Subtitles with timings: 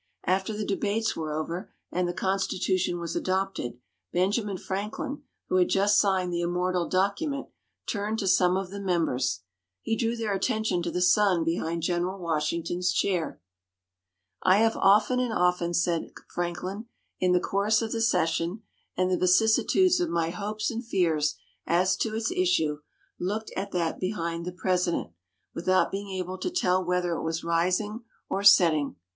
[0.25, 3.77] After the debates were over and the Constitution was adopted,
[4.11, 7.49] Benjamin Franklin, who had just signed the immortal Document,
[7.85, 9.41] turned to some of the members.
[9.83, 13.41] He drew their attention to the sun behind General Washington's chair.
[14.41, 16.87] "I have often and often," said Franklin,
[17.19, 18.63] "in the course of the session
[18.97, 21.35] and the vicissitudes of my hopes and fears
[21.67, 22.79] as to its issue,
[23.19, 25.11] looked at that behind the President,
[25.53, 28.95] without being able to tell whether it was rising or setting.